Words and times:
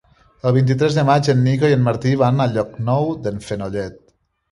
El 0.51 0.53
vint-i-tres 0.53 0.95
de 0.99 1.03
maig 1.09 1.29
en 1.33 1.43
Nico 1.47 1.69
i 1.71 1.75
en 1.79 1.83
Martí 1.87 2.13
van 2.21 2.45
a 2.45 2.47
Llocnou 2.55 3.05
d'en 3.27 3.39
Fenollet. 3.51 4.01